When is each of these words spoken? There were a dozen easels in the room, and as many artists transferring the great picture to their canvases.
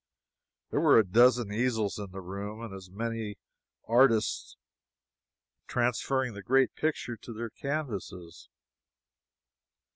There 0.71 0.79
were 0.79 0.97
a 0.97 1.05
dozen 1.05 1.51
easels 1.53 1.99
in 1.99 2.09
the 2.09 2.21
room, 2.21 2.63
and 2.63 2.73
as 2.73 2.89
many 2.89 3.37
artists 3.87 4.57
transferring 5.67 6.33
the 6.33 6.41
great 6.41 6.73
picture 6.73 7.15
to 7.17 7.31
their 7.31 7.51
canvases. 7.51 8.49